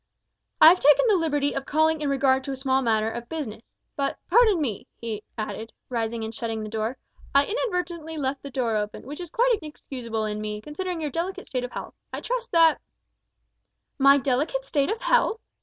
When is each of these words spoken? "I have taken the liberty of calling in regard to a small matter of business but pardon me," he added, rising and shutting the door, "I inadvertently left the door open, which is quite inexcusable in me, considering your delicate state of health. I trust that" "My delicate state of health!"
"I 0.59 0.69
have 0.69 0.79
taken 0.79 1.05
the 1.07 1.15
liberty 1.15 1.53
of 1.53 1.67
calling 1.67 2.01
in 2.01 2.09
regard 2.09 2.43
to 2.45 2.51
a 2.51 2.55
small 2.55 2.81
matter 2.81 3.11
of 3.11 3.29
business 3.29 3.61
but 3.95 4.17
pardon 4.31 4.59
me," 4.59 4.87
he 4.99 5.21
added, 5.37 5.71
rising 5.89 6.23
and 6.23 6.33
shutting 6.33 6.63
the 6.63 6.71
door, 6.71 6.97
"I 7.35 7.45
inadvertently 7.45 8.17
left 8.17 8.41
the 8.41 8.49
door 8.49 8.75
open, 8.77 9.05
which 9.05 9.19
is 9.21 9.29
quite 9.29 9.53
inexcusable 9.61 10.25
in 10.25 10.41
me, 10.41 10.59
considering 10.59 11.01
your 11.01 11.11
delicate 11.11 11.45
state 11.45 11.63
of 11.63 11.71
health. 11.73 11.93
I 12.11 12.19
trust 12.19 12.51
that" 12.51 12.81
"My 14.09 14.17
delicate 14.17 14.65
state 14.65 14.89
of 14.89 15.01
health!" 15.01 15.39